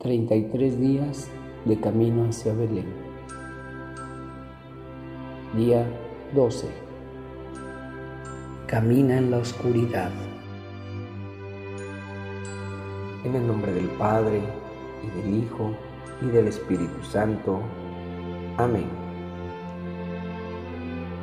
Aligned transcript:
33 0.00 0.80
días 0.80 1.28
de 1.66 1.78
camino 1.78 2.26
hacia 2.26 2.54
Belén. 2.54 2.86
Día 5.54 5.86
12. 6.34 6.68
Camina 8.66 9.18
en 9.18 9.30
la 9.30 9.36
oscuridad. 9.36 10.10
En 13.24 13.34
el 13.34 13.46
nombre 13.46 13.74
del 13.74 13.88
Padre, 13.98 14.40
y 15.02 15.20
del 15.20 15.44
Hijo, 15.44 15.72
y 16.22 16.30
del 16.30 16.48
Espíritu 16.48 17.02
Santo. 17.02 17.60
Amén. 18.56 18.86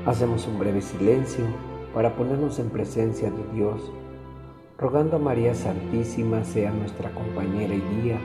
Hacemos 0.06 0.46
un 0.46 0.60
breve 0.60 0.84
silencio 0.84 1.46
para 1.96 2.16
ponernos 2.16 2.60
en 2.60 2.70
presencia 2.70 3.32
de 3.32 3.56
Dios, 3.56 3.92
rogando 4.78 5.16
a 5.16 5.20
María 5.20 5.56
Santísima 5.56 6.44
sea 6.44 6.70
nuestra 6.70 7.10
compañera 7.16 7.74
y 7.74 7.82
guía 7.82 8.20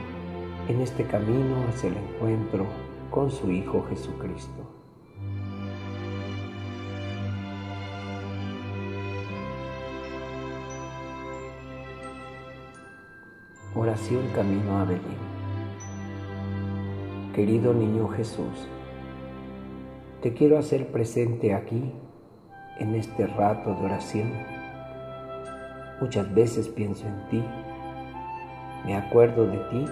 en 0.67 0.79
este 0.79 1.03
camino 1.05 1.65
hacia 1.67 1.89
el 1.89 1.97
encuentro 1.97 2.65
con 3.11 3.29
su 3.29 3.51
Hijo 3.51 3.85
Jesucristo. 3.89 4.63
Oración 13.75 14.21
Camino 14.33 14.79
a 14.79 14.85
Belén. 14.85 15.33
Querido 17.35 17.73
niño 17.73 18.07
Jesús, 18.09 18.67
te 20.21 20.33
quiero 20.33 20.57
hacer 20.57 20.91
presente 20.91 21.53
aquí, 21.53 21.91
en 22.79 22.95
este 22.95 23.27
rato 23.27 23.75
de 23.75 23.85
oración. 23.85 24.31
Muchas 25.99 26.33
veces 26.33 26.69
pienso 26.69 27.05
en 27.07 27.29
ti, 27.29 27.43
me 28.85 28.95
acuerdo 28.95 29.47
de 29.47 29.57
ti 29.69 29.85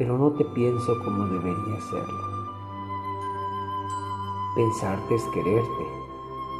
pero 0.00 0.16
no 0.16 0.30
te 0.30 0.46
pienso 0.46 0.98
como 1.04 1.26
debería 1.26 1.78
serlo. 1.78 2.24
Pensarte 4.56 5.14
es 5.14 5.22
quererte 5.24 5.84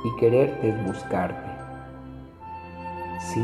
y 0.04 0.16
quererte 0.16 0.68
es 0.68 0.86
buscarte. 0.86 1.50
Sí, 3.18 3.42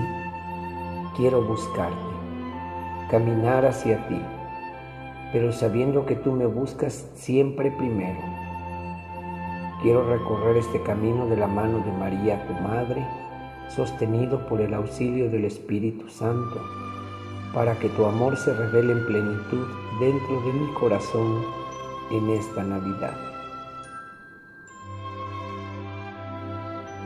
quiero 1.16 1.40
buscarte, 1.40 1.96
caminar 3.10 3.64
hacia 3.64 4.06
ti, 4.06 4.20
pero 5.32 5.50
sabiendo 5.50 6.04
que 6.04 6.16
tú 6.16 6.32
me 6.32 6.44
buscas 6.44 7.10
siempre 7.14 7.70
primero. 7.70 8.20
Quiero 9.80 10.06
recorrer 10.10 10.58
este 10.58 10.82
camino 10.82 11.26
de 11.26 11.38
la 11.38 11.46
mano 11.46 11.78
de 11.78 11.92
María, 11.92 12.46
tu 12.46 12.52
Madre, 12.62 13.02
sostenido 13.74 14.46
por 14.46 14.60
el 14.60 14.74
auxilio 14.74 15.30
del 15.30 15.46
Espíritu 15.46 16.06
Santo 16.10 16.60
para 17.54 17.78
que 17.78 17.88
tu 17.88 18.04
amor 18.04 18.36
se 18.36 18.52
revele 18.52 18.92
en 18.92 19.06
plenitud 19.06 19.85
dentro 20.00 20.40
de 20.42 20.52
mi 20.52 20.72
corazón 20.74 21.44
en 22.10 22.30
esta 22.30 22.62
Navidad. 22.62 23.16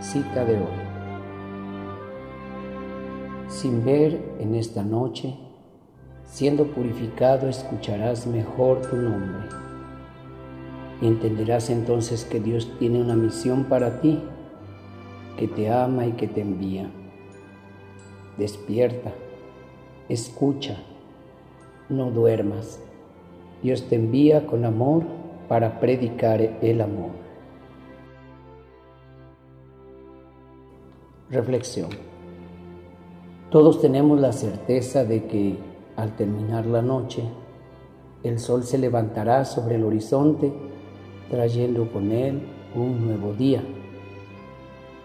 Cita 0.01 0.45
de 0.45 0.57
hoy. 0.57 0.81
Sin 3.49 3.85
ver 3.85 4.21
en 4.39 4.55
esta 4.55 4.83
noche, 4.83 5.37
siendo 6.25 6.67
purificado, 6.67 7.49
escucharás 7.49 8.27
mejor 8.27 8.81
tu 8.83 8.97
nombre 8.97 9.49
y 11.01 11.07
entenderás 11.07 11.71
entonces 11.71 12.25
que 12.25 12.41
Dios 12.41 12.71
tiene 12.79 13.01
una 13.01 13.15
misión 13.15 13.65
para 13.65 14.01
ti, 14.01 14.23
que 15.37 15.49
te 15.49 15.71
ama 15.71 16.07
y 16.07 16.13
que 16.13 16.29
te 16.29 16.41
envía. 16.41 16.91
Despierta 18.37 19.13
escucha, 20.11 20.77
no 21.91 22.11
duermas. 22.11 22.81
Dios 23.63 23.89
te 23.89 23.97
envía 23.97 24.47
con 24.47 24.65
amor 24.65 25.03
para 25.49 25.81
predicar 25.81 26.41
el 26.41 26.81
amor. 26.81 27.11
Reflexión. 31.29 31.91
Todos 33.51 33.81
tenemos 33.81 34.21
la 34.21 34.33
certeza 34.33 35.05
de 35.05 35.27
que 35.27 35.59
al 35.97 36.17
terminar 36.17 36.67
la 36.67 36.81
noche, 36.81 37.25
el 38.23 38.39
sol 38.39 38.65
se 38.65 38.79
levantará 38.79 39.45
sobre 39.45 39.75
el 39.75 39.85
horizonte 39.85 40.53
trayendo 41.31 41.93
con 41.93 42.11
él 42.13 42.41
un 42.75 43.07
nuevo 43.07 43.35
día. 43.35 43.63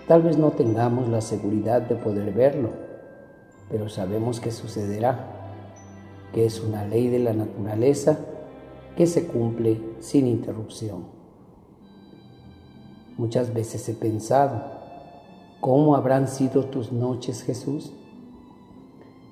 Tal 0.07 0.21
vez 0.21 0.37
no 0.37 0.51
tengamos 0.51 1.09
la 1.09 1.21
seguridad 1.21 1.81
de 1.81 1.95
poder 1.95 2.31
verlo 2.31 2.85
pero 3.69 3.89
sabemos 3.89 4.39
que 4.39 4.51
sucederá, 4.51 5.34
que 6.33 6.45
es 6.45 6.61
una 6.61 6.85
ley 6.85 7.07
de 7.07 7.19
la 7.19 7.33
naturaleza 7.33 8.19
que 8.95 9.07
se 9.07 9.27
cumple 9.27 9.81
sin 9.99 10.27
interrupción. 10.27 11.05
Muchas 13.17 13.53
veces 13.53 13.87
he 13.87 13.93
pensado, 13.93 14.61
¿cómo 15.61 15.95
habrán 15.95 16.27
sido 16.27 16.65
tus 16.65 16.91
noches, 16.91 17.43
Jesús? 17.43 17.91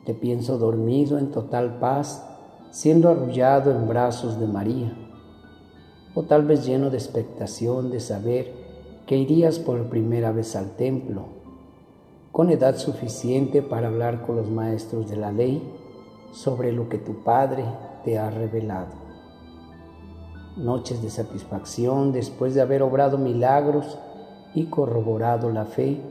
Te 0.05 0.13
pienso 0.13 0.57
dormido 0.57 1.17
en 1.17 1.31
total 1.31 1.79
paz, 1.79 2.25
siendo 2.71 3.09
arrullado 3.09 3.71
en 3.71 3.87
brazos 3.87 4.39
de 4.39 4.47
María, 4.47 4.93
o 6.15 6.23
tal 6.23 6.45
vez 6.45 6.65
lleno 6.65 6.89
de 6.89 6.97
expectación 6.97 7.91
de 7.91 7.99
saber 7.99 8.53
que 9.05 9.17
irías 9.17 9.59
por 9.59 9.89
primera 9.89 10.31
vez 10.31 10.55
al 10.55 10.75
templo 10.75 11.43
con 12.33 12.49
edad 12.49 12.77
suficiente 12.77 13.61
para 13.61 13.89
hablar 13.89 14.25
con 14.25 14.35
los 14.35 14.49
maestros 14.49 15.07
de 15.07 15.17
la 15.17 15.31
ley 15.31 15.61
sobre 16.33 16.71
lo 16.71 16.89
que 16.89 16.97
tu 16.97 17.23
Padre 17.23 17.63
te 18.03 18.17
ha 18.17 18.29
revelado. 18.29 18.91
Noches 20.57 21.01
de 21.01 21.09
satisfacción 21.09 22.11
después 22.11 22.53
de 22.53 22.61
haber 22.61 22.83
obrado 22.83 23.17
milagros 23.17 23.97
y 24.53 24.65
corroborado 24.65 25.49
la 25.49 25.65
fe 25.65 26.01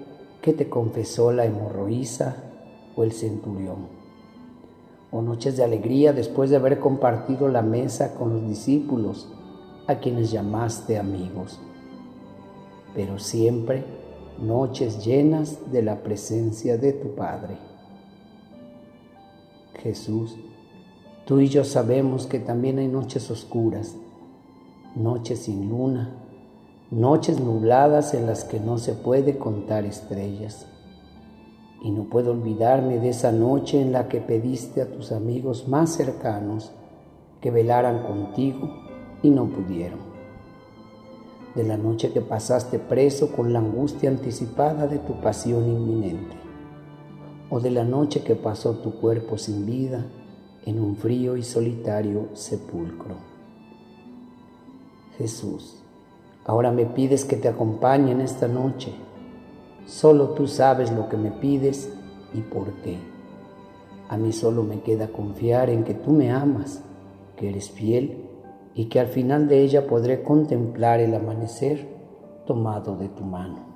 que 0.41 0.53
te 0.53 0.69
confesó 0.69 1.33
la 1.33 1.45
hemorroísa 1.45 2.37
o 2.97 3.03
el 3.05 3.13
centurión. 3.13 3.89
O 5.11 5.23
noches 5.23 5.57
de 5.57 5.65
alegría 5.65 6.13
después 6.13 6.51
de 6.51 6.57
haber 6.57 6.81
compartido 6.81 7.49
la 7.49 7.63
mesa 7.63 8.15
con 8.15 8.33
los 8.33 8.49
discípulos 8.49 9.29
a 9.87 9.97
quienes 9.97 10.31
llamaste 10.31 10.99
amigos. 10.99 11.61
Pero 12.95 13.19
siempre 13.19 13.85
noches 14.41 15.05
llenas 15.05 15.71
de 15.71 15.83
la 15.83 16.03
presencia 16.03 16.79
de 16.79 16.93
tu 16.93 17.15
Padre. 17.15 17.72
Jesús, 19.83 20.37
tú 21.27 21.41
y 21.41 21.49
yo 21.49 21.65
sabemos 21.65 22.27
que 22.27 22.39
también 22.39 22.79
hay 22.79 22.89
noches 22.89 23.31
oscuras, 23.31 23.97
noches 24.95 25.41
sin 25.41 25.69
luna, 25.69 26.11
noches 26.91 27.41
nubladas 27.41 28.15
en 28.15 28.27
las 28.27 28.45
que 28.45 28.61
no 28.61 28.79
se 28.79 28.93
puede 28.93 29.39
contar 29.39 29.85
estrellas. 29.85 30.67
Y 31.83 31.91
no 31.91 32.05
puedo 32.05 32.31
olvidarme 32.31 32.99
de 32.99 33.09
esa 33.09 33.33
noche 33.33 33.81
en 33.81 33.93
la 33.93 34.09
que 34.09 34.21
pediste 34.21 34.83
a 34.83 34.91
tus 34.91 35.11
amigos 35.11 35.67
más 35.67 35.91
cercanos 35.91 36.71
que 37.41 37.51
velaran 37.51 38.05
contigo 38.05 38.71
y 39.23 39.31
no 39.31 39.47
pudieron 39.47 40.13
de 41.55 41.65
la 41.65 41.77
noche 41.77 42.13
que 42.13 42.21
pasaste 42.21 42.79
preso 42.79 43.33
con 43.33 43.53
la 43.53 43.59
angustia 43.59 44.09
anticipada 44.09 44.87
de 44.87 44.99
tu 44.99 45.21
pasión 45.21 45.69
inminente, 45.69 46.37
o 47.55 47.61
de 47.61 47.71
la 47.71 47.85
noche 47.85 48.23
que 48.23 48.35
pasó 48.35 48.77
tu 48.77 48.93
cuerpo 48.93 49.37
sin 49.37 49.67
vida 49.67 50.07
en 50.65 50.81
un 50.81 50.97
frío 50.97 51.37
y 51.37 51.43
solitario 51.43 52.31
sepulcro. 52.33 53.17
Jesús, 55.19 55.77
ahora 56.47 56.73
me 56.73 56.87
pides 56.87 57.27
que 57.27 57.37
te 57.37 57.49
acompañe 57.49 58.13
en 58.13 58.23
esta 58.23 58.49
noche. 58.49 58.95
Solo 59.85 60.31
tú 60.31 60.47
sabes 60.47 60.91
lo 60.93 61.11
que 61.11 61.19
me 61.19 61.31
pides 61.31 61.93
y 62.33 62.41
por 62.41 62.73
qué. 62.81 62.97
A 64.09 64.17
mí 64.17 64.33
solo 64.33 64.63
me 64.63 64.81
queda 64.81 65.09
confiar 65.09 65.69
en 65.69 65.85
que 65.85 65.93
tú 65.93 66.13
me 66.13 66.31
amas, 66.31 66.83
que 67.37 67.51
eres 67.51 67.71
fiel 67.71 68.31
y 68.75 68.87
que 68.87 68.99
al 68.99 69.09
final 69.09 69.47
de 69.47 69.61
ella 69.61 69.87
podré 69.87 70.23
contemplar 70.23 71.01
el 71.01 71.15
amanecer 71.15 71.87
tomado 72.47 72.97
de 72.97 73.11
tu 73.11 73.25
mano. 73.25 73.72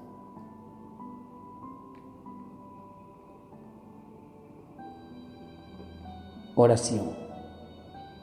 Oración. 6.58 7.10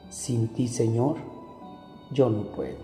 Sin 0.08 0.48
ti, 0.48 0.66
Señor, 0.66 1.18
yo 2.10 2.28
no 2.30 2.42
puedo. 2.48 2.78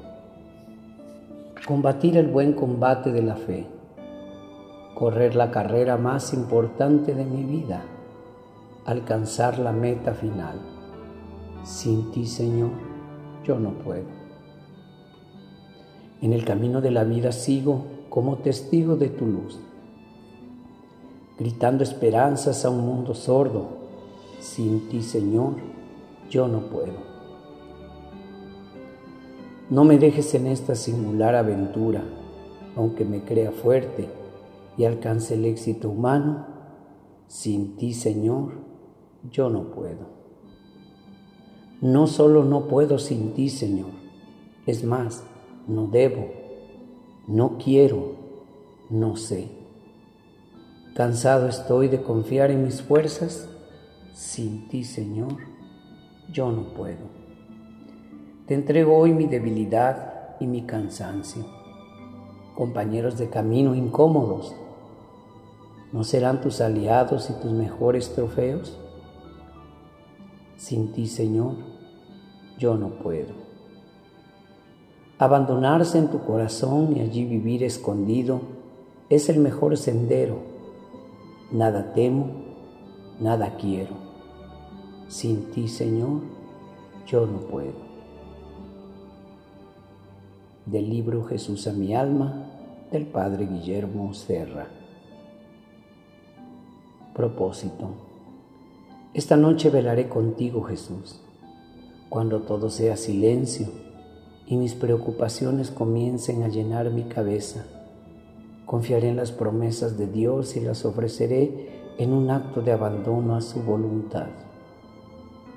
Combatir 1.67 2.17
el 2.17 2.29
buen 2.29 2.53
combate 2.53 3.11
de 3.11 3.21
la 3.21 3.35
fe. 3.35 3.67
Correr 4.95 5.35
la 5.35 5.51
carrera 5.51 5.97
más 5.97 6.33
importante 6.35 7.17
de 7.17 7.25
mi 7.25 7.43
vida. 7.43 7.83
Alcanzar 8.87 9.59
la 9.59 9.73
meta 9.73 10.15
final. 10.15 10.61
Sin 11.65 12.13
ti, 12.13 12.27
Señor, 12.27 12.71
yo 13.43 13.59
no 13.59 13.71
puedo. 13.71 14.07
En 16.23 16.33
el 16.33 16.45
camino 16.45 16.81
de 16.81 16.93
la 16.93 17.03
vida 17.03 17.33
sigo 17.33 17.87
como 18.09 18.37
testigo 18.37 18.95
de 18.95 19.09
tu 19.09 19.27
luz, 19.27 19.59
gritando 21.37 21.83
esperanzas 21.83 22.65
a 22.65 22.71
un 22.71 22.87
mundo 22.87 23.15
sordo. 23.15 23.80
Sin 24.41 24.89
ti, 24.89 25.03
Señor, 25.03 25.57
yo 26.31 26.49
no 26.49 26.61
puedo. 26.71 26.95
No 29.69 29.85
me 29.85 29.99
dejes 29.99 30.35
en 30.35 30.47
esta 30.47 30.75
singular 30.75 31.35
aventura, 31.35 32.03
aunque 32.75 33.05
me 33.05 33.23
crea 33.23 33.53
fuerte 33.53 34.09
y 34.79 34.87
alcance 34.87 35.35
el 35.35 35.45
éxito 35.45 35.91
humano, 35.91 36.47
sin 37.27 37.77
ti, 37.77 37.93
Señor, 37.93 38.53
yo 39.31 39.51
no 39.51 39.65
puedo. 39.65 40.09
No 41.83 42.07
solo 42.07 42.43
no 42.43 42.67
puedo 42.67 42.99
sin 42.99 43.35
ti, 43.35 43.51
Señor, 43.51 43.91
es 44.67 44.85
más, 44.85 45.23
no 45.69 45.87
debo, 45.87 46.29
no 47.27 47.59
quiero, 47.63 48.15
no 48.89 49.17
sé. 49.17 49.49
Cansado 50.95 51.47
estoy 51.47 51.89
de 51.89 52.03
confiar 52.03 52.51
en 52.51 52.65
mis 52.65 52.81
fuerzas, 52.81 53.50
sin 54.13 54.69
ti, 54.69 54.85
Señor, 54.85 55.37
yo 56.33 56.51
no 56.53 56.75
puedo. 56.75 57.21
Te 58.47 58.55
entrego 58.55 58.97
hoy 58.97 59.13
mi 59.13 59.27
debilidad 59.27 60.37
y 60.41 60.47
mi 60.47 60.63
cansancio. 60.63 61.45
Compañeros 62.57 63.17
de 63.19 63.31
camino 63.31 63.75
incómodos, 63.75 64.55
¿no 65.93 66.05
serán 66.05 66.41
tus 66.41 66.61
aliados 66.61 67.31
y 67.31 67.35
tus 67.35 67.53
mejores 67.53 68.13
trofeos? 68.15 68.77
Sin 70.57 70.93
ti, 70.93 71.07
Señor, 71.07 71.55
yo 72.59 72.77
no 72.77 72.91
puedo. 72.99 73.33
Abandonarse 75.19 75.99
en 75.99 76.09
tu 76.09 76.25
corazón 76.25 76.97
y 76.97 77.01
allí 77.01 77.25
vivir 77.25 77.63
escondido 77.63 78.41
es 79.11 79.29
el 79.29 79.39
mejor 79.39 79.77
sendero. 79.77 80.39
Nada 81.53 81.93
temo, 81.93 82.40
nada 83.21 83.57
quiero. 83.57 83.95
Sin 85.09 85.51
ti, 85.51 85.69
Señor, 85.69 86.23
yo 87.07 87.27
no 87.27 87.39
puedo 87.41 87.91
del 90.71 90.89
libro 90.89 91.25
Jesús 91.25 91.67
a 91.67 91.73
mi 91.73 91.95
alma 91.95 92.47
del 92.93 93.07
Padre 93.07 93.47
Guillermo 93.47 94.15
Serra. 94.15 94.69
Propósito. 97.15 97.91
Esta 99.13 99.37
noche 99.37 99.71
velaré 99.71 100.09
contigo, 100.09 100.63
Jesús, 100.63 101.21
cuando 102.09 102.43
todo 102.43 102.71
sea 102.71 102.97
silencio 102.97 103.69
y 104.47 104.57
mis 104.57 104.75
preocupaciones 104.75 105.71
comiencen 105.73 106.45
a 106.45 106.49
llenar 106.49 106.91
mi 106.91 107.05
cabeza. 107.05 107.67
Confiaré 108.65 109.09
en 109.09 109.17
las 109.17 109.33
promesas 109.33 109.99
de 109.99 110.07
Dios 110.07 110.57
y 110.57 110.61
las 110.61 110.85
ofreceré 110.85 111.80
en 111.99 112.13
un 112.13 112.31
acto 112.31 112.63
de 112.63 112.73
abandono 112.73 113.37
a 113.37 113.41
su 113.41 113.63
voluntad. 113.63 114.27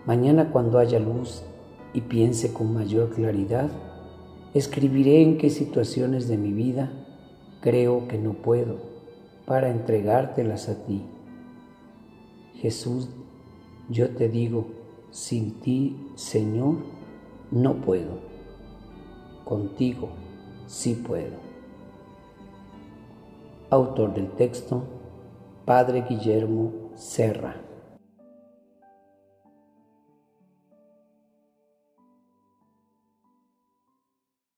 Mañana 0.05 0.51
cuando 0.51 0.79
haya 0.79 0.99
luz 0.99 1.43
y 1.93 2.01
piense 2.01 2.53
con 2.53 2.73
mayor 2.73 3.09
claridad, 3.11 3.69
Escribiré 4.53 5.23
en 5.23 5.39
qué 5.39 5.49
situaciones 5.49 6.27
de 6.27 6.37
mi 6.37 6.53
vida 6.53 6.91
creo 7.59 8.07
que 8.07 8.19
no 8.19 8.33
puedo 8.33 8.77
para 9.47 9.71
entregártelas 9.71 10.69
a 10.69 10.85
ti. 10.85 11.01
Jesús, 12.57 13.09
yo 13.89 14.11
te 14.11 14.29
digo, 14.29 14.67
sin 15.09 15.59
ti, 15.59 15.97
Señor, 16.13 16.75
no 17.49 17.77
puedo. 17.77 18.19
Contigo 19.43 20.09
sí 20.67 20.93
puedo. 20.93 21.37
Autor 23.71 24.13
del 24.13 24.29
texto, 24.33 24.83
Padre 25.65 26.01
Guillermo 26.01 26.91
Serra. 26.95 27.62